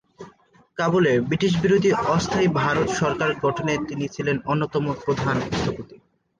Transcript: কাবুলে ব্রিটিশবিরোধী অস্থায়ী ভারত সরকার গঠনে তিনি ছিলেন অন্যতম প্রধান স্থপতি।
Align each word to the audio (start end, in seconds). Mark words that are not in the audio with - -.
কাবুলে 0.77 1.13
ব্রিটিশবিরোধী 1.27 1.89
অস্থায়ী 2.15 2.47
ভারত 2.59 2.87
সরকার 3.01 3.29
গঠনে 3.43 3.73
তিনি 3.87 4.05
ছিলেন 4.15 4.37
অন্যতম 4.45 4.85
প্রধান 5.03 5.35
স্থপতি। 5.49 5.95